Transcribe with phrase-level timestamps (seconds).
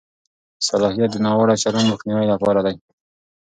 [0.67, 2.75] صلاحیت د ناوړه چلند مخنیوي لپاره دی.